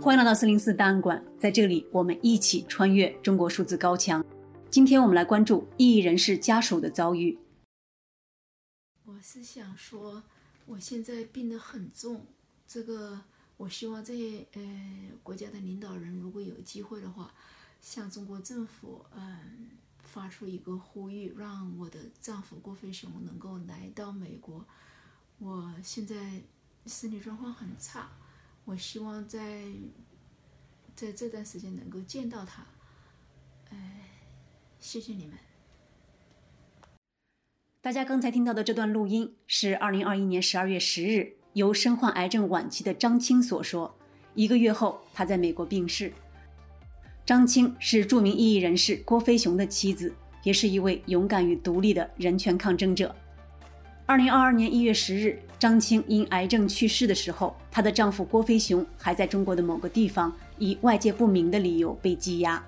[0.00, 4.24] 欢迎来到四零四档案馆，在这里我们一起穿越中国数字高墙。
[4.70, 7.36] 今天我们来关注异议人士家属的遭遇。
[9.04, 10.22] 我是想说，
[10.66, 12.24] 我现在病得很重，
[12.66, 13.20] 这个
[13.56, 14.62] 我希望这些呃
[15.24, 17.34] 国家的领导人如果有机会的话，
[17.80, 19.70] 向中国政府嗯、
[20.04, 24.64] 发出一个呼吁，让我的丈夫郭飞雄能够来到美国。
[25.38, 26.40] 我现在
[26.86, 28.08] 身体状况很差。
[28.68, 29.62] 我希望在
[30.94, 32.66] 在这段时间能够见到他，
[33.70, 34.10] 哎，
[34.78, 35.34] 谢谢你们。
[37.80, 43.96] 大家刚才听到的这段录音是二零二一年十二月十日由身患癌症晚期的张青所说。
[44.34, 46.12] 一个月后，他在美国病逝。
[47.24, 53.16] 张青是著名异议人士郭飞雄的妻子，也是一位勇敢与独立的人权抗争者。
[54.04, 62.64] 二零二二年一月十日，张青因癌症去世的时候，她的丈夫郭飞雄还在中国的某个地方，以外界不明的理由被羁押。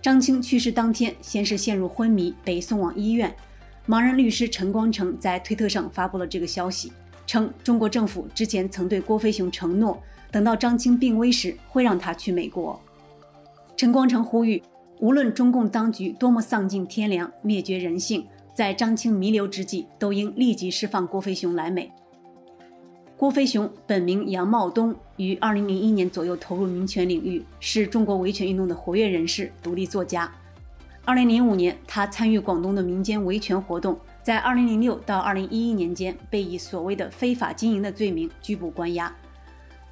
[0.00, 3.34] 张青去世当天，先是陷入昏迷，被送往医院。
[3.88, 6.92] 盲人律师陈光诚在推特上发布了这个消息，
[7.26, 12.80] 称中国政府之前曾对郭飞雄承诺，等到张青病危时，会让他去美国。
[13.76, 14.62] 陈光诚呼吁，
[15.00, 18.24] 无论中共当局多么丧尽天良、灭绝人性。
[18.54, 21.90] 在张青弥留之际，都应立即释放郭飞雄来美。
[23.22, 30.28] 郭飞雄本名杨茂东，于2001年左右投入民权领域，是中国维权运动的活跃人士、独立作家。
[31.06, 39.14] 2005年，他参与广东的民间维权活动，在2006到2011年间被以所谓的非法经营的罪名拘捕关押。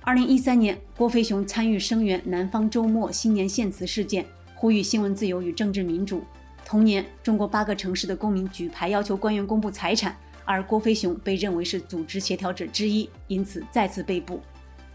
[0.06, 6.24] 2013年，郭飞雄参与声援南方周末新年献词事件，呼吁新闻自由与政治民主。
[6.66, 10.16] 同年，中国八个城市的公民举牌要求官员公布财产，
[10.50, 14.40] 而郭飞雄被认为是组织协调者之一，因此再次被捕。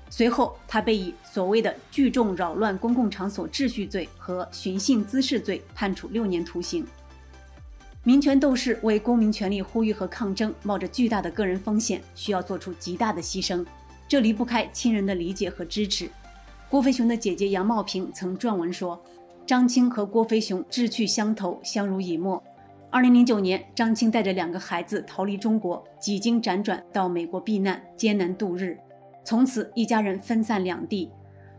[0.10, 6.86] 随后，他被以所谓的聚众扰乱公共场所秩序罪和寻衅滋事罪判处六年徒刑。
[8.04, 13.66] 民权斗士为公民权利呼吁和抗争，冒着巨大的个人风险，需要做出极大的牺牲，
[14.08, 16.10] 这离不开亲人的理解和支持。
[16.70, 19.02] 郭飞雄的姐姐杨茂平曾撰文说。
[19.48, 22.44] 张青和郭飞雄志趣相投，相濡以沫。
[22.96, 28.78] 二零零九年，张青带着两个孩子逃离中国，几经辗转到美国避难，艰难度日。
[29.26, 31.12] 从此，一家人分散两地。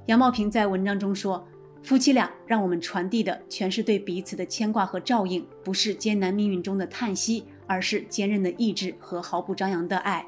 [0.07, 1.47] 杨茂平在文章中说
[1.85, 10.27] ：“夫妻俩让我们传递的全是对彼此的牵挂和照应，不是艰难命运中的叹息，而是坚韧的意志和毫不张扬的爱。”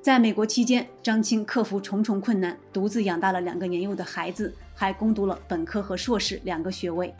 [0.00, 4.54] 在美国期间，张青克服重重困难，独自养大了两个年幼的孩子。
[4.72, 7.12] 还攻读了本科和硕士两个学位。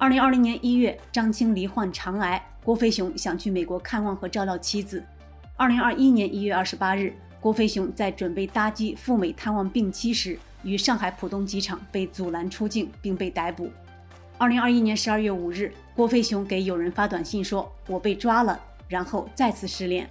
[0.00, 5.04] 二零二零年一月，张青罹患肠癌，郭飞雄想去美国看望和照料妻子。
[5.56, 13.70] 二零二一年一月二十八日，郭飞雄在准备搭机赴美探望病妻时，于上海浦东机场被阻拦出境，并被逮捕。
[14.38, 20.08] 二零二一年十二月五日，郭飞雄给友人发短信说：“我被抓了”，然后再次失联。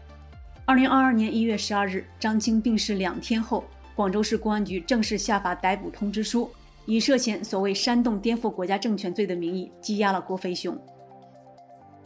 [0.66, 3.66] 二零二二年一月十二日，张青病逝两天后。
[3.96, 6.50] 广州市公安局正式下发逮捕通知书，
[6.90, 10.76] 以涉嫌所谓煽动颠覆国家政权罪的名义羁押了郭飞雄。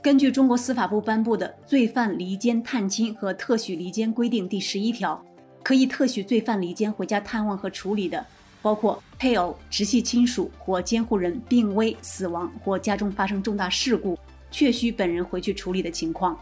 [0.01, 5.23] 根据中国司法部颁布的《罪犯离监探亲和特许离监规定》第十一条，
[5.63, 8.25] 可以特许罪犯离监回家探望和处理的，
[8.61, 14.19] 包括配偶、直系亲属或监护人病危、死亡或家中发生重大事故，
[14.51, 16.37] 确需本人回去处理的情况。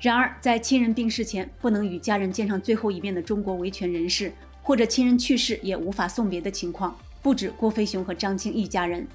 [0.00, 9.06] 然而，在亲人病逝前不能与家人见上最后一面的中国维权人士，或者亲人去世也无法送别的情况，不止郭飞雄和张青一家人。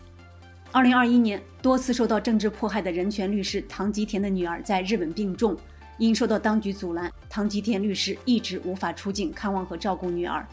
[0.71, 5.55] 二零二一年，多次受到政治迫害的人权律师唐吉田的女儿在日本病重，
[5.97, 10.45] 因受到当局阻拦，唐吉田律师一直无法出境看望和照顾女儿。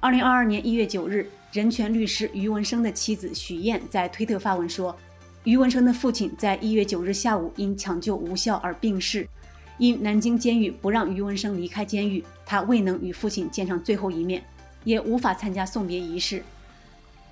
[0.00, 4.96] 二零二二年一月九日，人权律师于文生的妻子许燕在推特发文说，
[5.44, 9.28] 于文生的父亲在一月九日下午因抢救无效而病逝。
[9.76, 14.42] 因南京监狱不让于文生离开监狱，他未能与父亲见上最后一面，
[14.84, 16.42] 也无法参加送别仪式。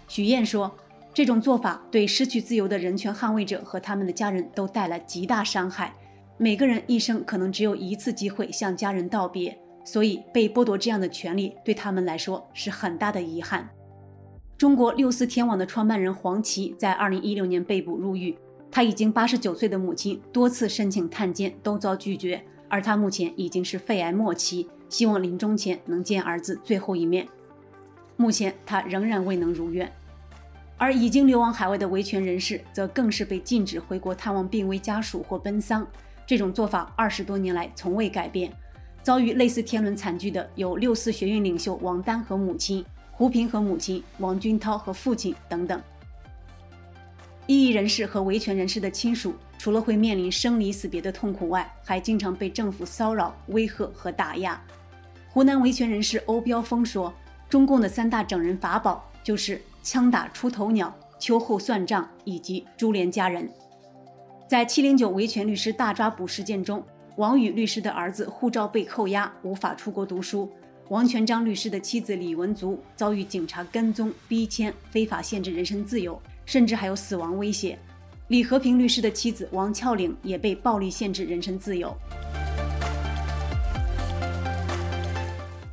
[0.08, 0.74] 许燕说
[1.14, 5.94] ：“这种做法对失去自由的人权捍卫者和他们的家人都带来极大伤害。
[6.36, 13.68] 每个人一生可能只有一次机会向家人道别，所以被剥夺这样的权利对他们来说是很大的遗憾。”
[14.58, 18.36] 中国六四天网的创办人黄琦在二零一六年被捕入狱。
[18.70, 27.26] 他已经八十九岁的母亲多次申请探监都遭拒绝，而他目前已经是肺癌末期，希望临终前能见儿子最后一面。
[28.20, 29.90] 目前他仍然未能如愿，
[30.76, 35.86] 而已经流亡海外的维权人士则更是被禁止回国探望病危家属或奔丧。
[36.26, 38.52] 这种做法二十多年来从未改变。
[39.04, 45.80] 遭遇类似天伦惨剧的有六四学运领袖王丹和母亲，胡平和母亲王军涛和父亲等等。
[47.46, 54.60] 异议人士和维权人士的亲属，除了会面临生离死别的痛苦外，还经常被政府骚扰、威吓和打压。
[55.28, 57.14] 湖南维权人士欧标峰说
[57.48, 63.48] ：“中共的三大整人法宝就是枪打出头鸟、秋后算账以及株连家人。”
[64.48, 66.82] 在七零九维权律师大抓捕事件中，
[67.16, 70.48] 王宇律师的儿子护照被扣押，无法出国读书；
[70.88, 77.76] 王全璋律师的妻子李文足遭遇警察跟踪、逼迁、非法限制人身自由，甚至还有死亡威胁；
[78.28, 81.94] 李和平律师的妻子王俏岭也被暴力限制人身自由。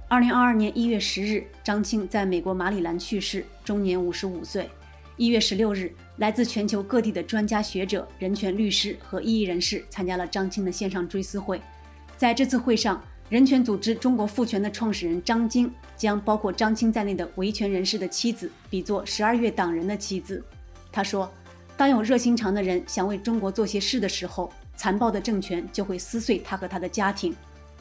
[0.08, 4.70] 二零二二年一月十日，张青在美国马里兰去世，终年五十五岁。
[5.18, 11.60] 一月十六日，来自全球各地的专家学者、人权律师和异议人士参加了张青的线上追思会。
[12.16, 20.44] 在这次会上，人权组织“中国复权”的创始人张晶将包括张青在内的维权人士的妻子比作十二月党人的妻子。
[20.92, 21.28] 他说
[21.76, 27.36] ：“当有热心肠的人想为中国做些事的时候，残暴的政权就会撕碎他和他的家庭。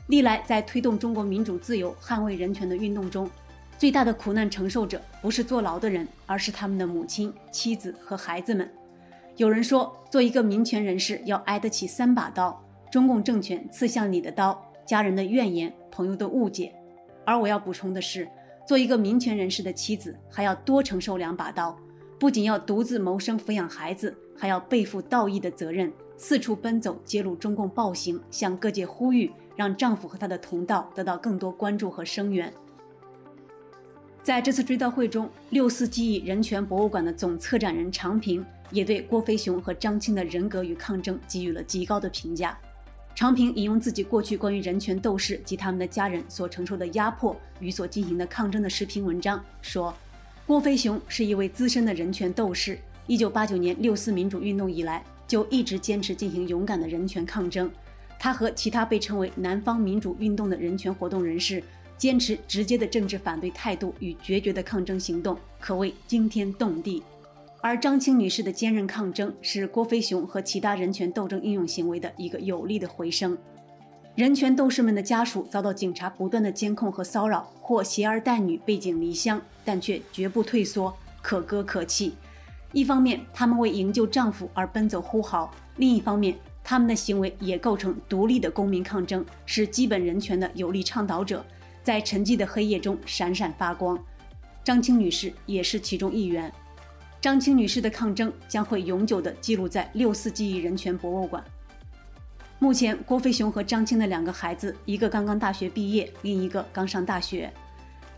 [0.09, 3.29] 历来在推动中国民主自由、捍卫人权的运动中。”
[3.77, 8.71] 最大的苦难承受者不是坐牢的人，而是他们的母亲、妻子和孩子们。
[9.37, 16.73] 有人说，做一个民权人士要挨得起三把刀：中共政权刺向你的刀、家人的怨言、朋友的误解。
[17.25, 18.29] 而我要补充的是，
[18.65, 21.77] 做一个民权人士的妻子还要多承受两把刀，
[22.19, 25.93] 不仅要独自谋生、抚养孩子，还要背负道义的责任，
[26.27, 32.51] 四处奔走揭露中共暴行，向各界呼吁，让丈夫和他的同道得到更多关注和声援。
[34.23, 42.59] 在这次追悼会中，六四记忆人权博物馆的总策展人常平也对郭飞雄和张青的人格与抗争给予了极高的评价。
[43.15, 49.95] 常平引用自己过去关于人权斗士及他们的家人所承受的压迫与所进行的抗争的视频文章说
[50.49, 57.71] ：“郭飞雄是一位资深的人权斗士，一九八九年六四民主运动以来就一直坚持进行勇敢的人权抗争。
[58.19, 61.63] 他和其他被称为南方民主运动的人权活动人士。”
[61.97, 67.01] 坚持直接的政治反对态度与决绝的抗争行动，可谓惊天动地。
[67.63, 73.39] 而张青女士的坚韧抗争，是郭飞雄和其他人权斗争英勇行为的一个有力的回声。
[74.17, 80.93] 人权斗士们的家属遭到警察不断的监控和骚扰，或携儿带女背井离乡，但却绝不退缩，
[81.23, 82.15] 可歌可泣。
[82.75, 91.43] 一方面，他们为营救丈夫而奔走呼号；另一方面，他们的行为也构成独立的公民抗争，是基本人权的有力倡导者。
[91.85, 93.97] 在沉寂的黑夜中闪闪发光，
[94.65, 96.53] 张青女士也是其中一员。
[97.21, 101.45] 张青女士的抗争将会永久地记录在六四记忆人权博物馆。
[102.59, 107.53] 目前，郭飞雄和张青的两个孩子，一个刚刚大学毕业，另一个刚上大学。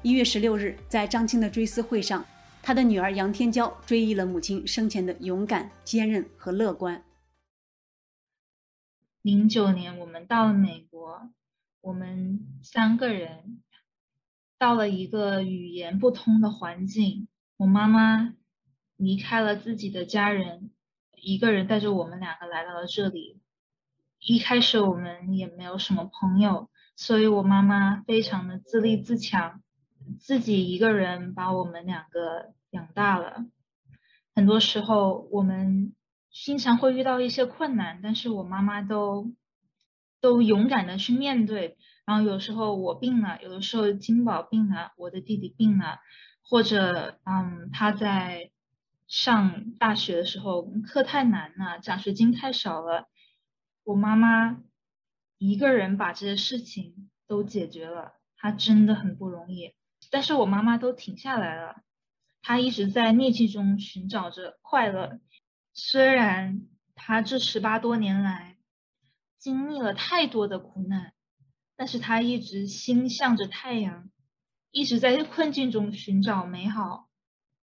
[0.02, 2.25] 一月十六日，在张青的追思会上，
[2.67, 7.05] 他的女儿杨天娇追忆了母亲生前的勇敢、坚韧和乐观。
[9.23, 11.31] 零九年，我们到了美国。
[11.81, 13.63] 我们三个人
[14.59, 18.35] 到了一个语言不通的环境，我妈妈
[18.97, 20.73] 离开了自己的家人，
[21.15, 23.41] 一个人带着我们两个来到了这里。
[24.19, 29.62] 一开始我们也没有什么朋友，所以我妈妈非常的自立自强，
[30.19, 33.47] 自己一个人把我们两个养大了。
[34.35, 35.95] 很多时候我们
[36.31, 39.33] 经常会遇到一些困难，但是我妈妈都。
[40.19, 46.00] 都勇敢的去面对，然后有时候我病了，有的时候金宝病了，我的弟弟病了，
[46.43, 48.50] 或者嗯他在
[49.07, 53.07] 上大学的时候课太难了，奖学金太少了，
[53.85, 54.59] 我妈妈
[55.38, 59.75] 一个人把这些事情都解决了，她真的很不容易，
[60.11, 61.83] 但是我妈妈都挺下来了，
[62.49, 65.19] 他一直在逆境中寻找着快乐，
[65.73, 66.62] 虽然
[66.95, 68.57] 他这十八多年来。
[69.37, 71.12] 经历了太多的苦难，
[71.76, 74.11] 但是他一直心向着太阳，
[74.71, 77.09] 一直在困境中寻找美好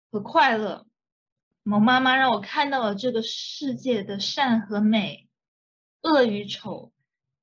[0.09, 0.85] 和快乐。
[1.63, 5.29] 我妈妈让我看到了这个世界的善和美，
[6.01, 6.93] 恶与丑。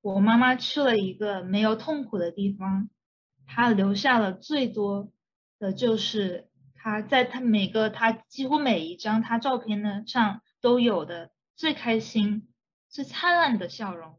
[0.00, 2.88] 我妈妈去了一个没有痛苦的地方，
[3.46, 5.10] 她留下了最多
[5.58, 6.47] 的就是
[6.80, 12.48] 他在他每个他几乎每一张他照片呢上都有的最开心。
[12.90, 14.14] 最灿烂的笑容。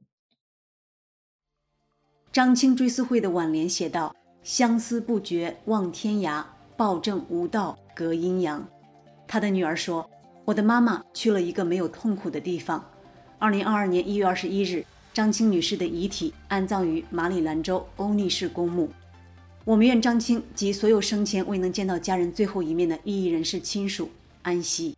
[2.32, 6.46] 张青追思会的挽联写道：“相思不绝望天涯，
[6.78, 8.64] 暴政无道隔阴阳。”
[9.28, 10.08] 他的女儿说
[10.46, 12.88] ：“我的妈妈去了一个没有痛苦的地方。”
[13.40, 18.88] 二零二二年一月二十一日，张青女士的遗体安葬于马里兰州欧尼士公墓。
[19.66, 24.10] 我们愿张青及所有生前未能见到家人最后一面的异议人士亲属
[24.42, 24.96] 安息。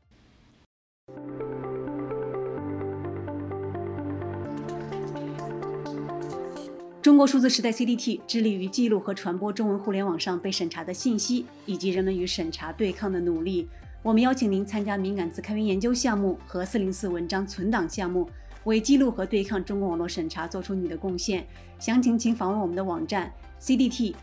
[7.01, 13.67] 中国数字时代 CDT 致力于记录和传播中文互联网上被审查的信息，以及人们与审查对抗的努力。
[14.03, 18.29] 我们邀请您参加敏感字开源研究项目和404文章存档项目，
[18.65, 21.45] 为记录和对抗中国网络审查做出你的贡献。
[21.79, 24.21] 详情请访问我们的网站 cdt.media。